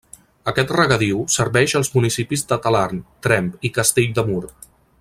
Aquest 0.51 0.71
regadiu 0.77 1.19
serveix 1.33 1.75
els 1.79 1.91
municipis 1.97 2.45
de 2.53 2.59
Talarn, 2.65 3.05
Tremp 3.27 3.53
i 3.69 3.73
Castell 3.77 4.17
de 4.21 4.25
Mur. 4.31 4.43